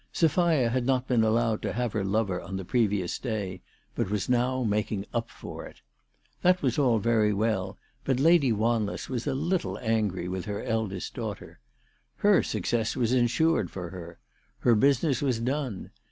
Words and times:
Sophia 0.11 0.71
had 0.71 0.83
not 0.83 1.07
been 1.07 1.23
allowed 1.23 1.61
to 1.61 1.73
have 1.73 1.93
her 1.93 2.03
lover 2.03 2.41
on 2.41 2.57
the 2.57 2.65
previous 2.65 3.19
day, 3.19 3.61
but 3.93 4.09
was 4.09 4.27
now 4.27 4.63
making 4.63 5.05
up 5.13 5.29
for 5.29 5.67
it. 5.67 5.81
That 6.41 6.63
was 6.63 6.79
all 6.79 6.97
very 6.97 7.31
well, 7.31 7.77
but 8.03 8.19
Lady 8.19 8.51
Wanless 8.51 9.09
was 9.09 9.27
a 9.27 9.35
little 9.35 9.77
angry 9.77 10.27
with 10.27 10.45
her 10.45 10.63
eldest 10.63 11.13
daughter. 11.13 11.59
Her 12.15 12.41
success 12.41 12.95
was 12.95 13.13
insured 13.13 13.69
for 13.69 13.91
her. 13.91 14.17
Her 14.61 14.73
business 14.73 15.21
was 15.21 15.39
done. 15.39 15.91